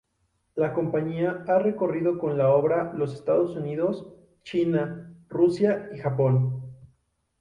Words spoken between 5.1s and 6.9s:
Rusia y Japón.